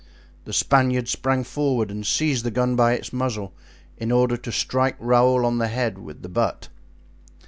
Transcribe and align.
The 0.45 0.51
Spaniard 0.53 1.07
sprang 1.09 1.43
forward 1.43 1.91
and 1.91 2.03
seized 2.07 2.43
the 2.43 2.49
gun 2.49 2.75
by 2.75 2.93
its 2.93 3.13
muzzle, 3.13 3.53
in 3.97 4.11
order 4.11 4.35
to 4.35 4.51
strike 4.51 4.95
Raoul 4.97 5.45
on 5.45 5.59
the 5.59 5.67
head 5.67 5.99
with 5.99 6.23
the 6.23 6.27
butt. 6.27 6.69